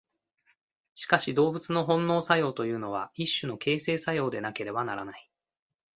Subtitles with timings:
[0.95, 5.29] しかし動物の本能作用というのは一種の形成作用でなければならない。